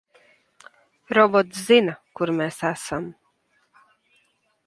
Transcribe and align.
Robots 1.17 1.59
zina, 1.67 1.93
kur 2.21 2.33
mēs 2.39 2.59
esam. 2.71 3.05